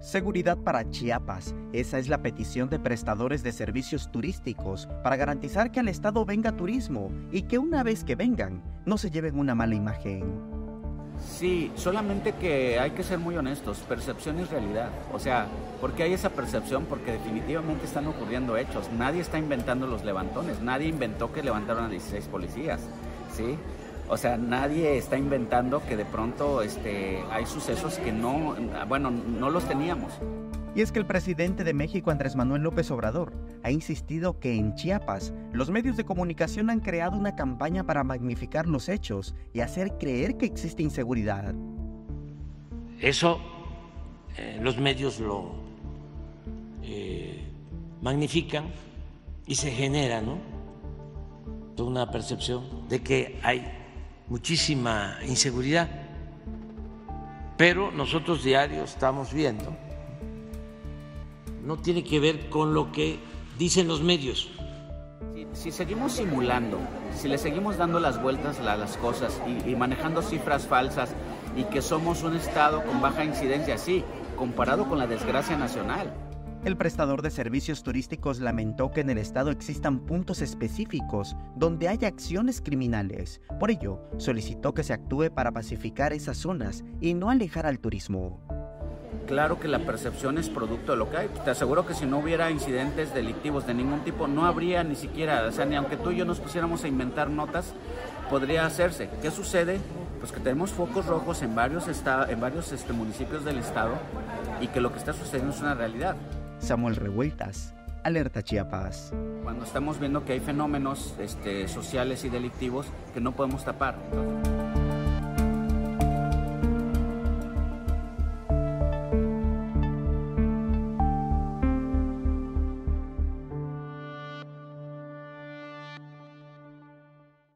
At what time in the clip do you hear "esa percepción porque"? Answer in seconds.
16.14-17.12